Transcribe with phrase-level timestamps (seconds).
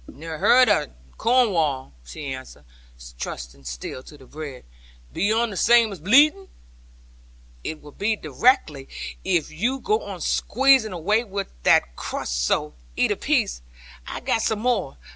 [0.07, 2.65] 'Never heerd on it, in Cornwall,' she answered,
[3.19, 4.65] trusting still to the bread;
[5.13, 6.47] 'be un the same as bleeding?'
[7.63, 8.89] 'It will be directly,
[9.23, 12.73] if you go on squeezing away with that crust so.
[12.95, 13.61] Eat a piece:
[14.07, 14.97] I have got some more.